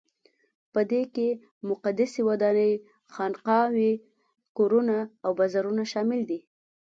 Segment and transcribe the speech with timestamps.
[0.73, 1.27] په دې کې
[1.69, 2.73] مقدسې ودانۍ،
[3.13, 3.91] خانقاوې،
[4.57, 6.39] کورونه او بازارونه شامل دي.